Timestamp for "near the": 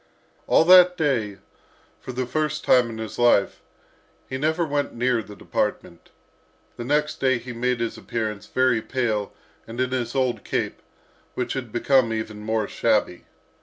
4.95-5.35